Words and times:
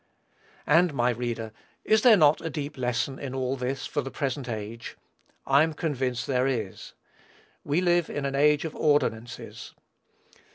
And, 0.65 0.95
my 0.95 1.11
reader, 1.11 1.51
is 1.83 2.01
there 2.01 2.17
not 2.17 2.41
a 2.41 2.49
deep 2.49 2.75
lesson 2.75 3.19
in 3.19 3.35
all 3.35 3.55
this 3.55 3.85
for 3.85 4.01
the 4.01 4.09
present 4.09 4.49
age? 4.49 4.97
I 5.45 5.61
am 5.61 5.73
convinced 5.75 6.25
there 6.25 6.47
is. 6.47 6.93
We 7.63 7.81
live 7.81 8.09
in 8.09 8.25
an 8.25 8.33
age 8.33 8.65
of 8.65 8.75
ordinances. 8.75 9.75